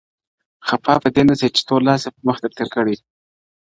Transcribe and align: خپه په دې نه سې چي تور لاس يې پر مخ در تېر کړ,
خپه 0.67 0.93
په 1.03 1.09
دې 1.15 1.23
نه 1.29 1.35
سې 1.39 1.47
چي 1.55 1.61
تور 1.67 1.81
لاس 1.87 2.01
يې 2.05 2.09
پر 2.15 2.21
مخ 2.27 2.37
در 2.41 2.51
تېر 2.57 2.67
کړ, 2.75 2.85